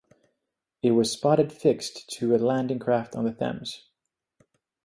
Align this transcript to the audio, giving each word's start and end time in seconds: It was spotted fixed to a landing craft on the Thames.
It 0.81 0.93
was 0.93 1.11
spotted 1.11 1.53
fixed 1.53 2.09
to 2.15 2.33
a 2.33 2.37
landing 2.37 2.79
craft 2.79 3.15
on 3.15 3.23
the 3.23 3.33
Thames. 3.33 3.83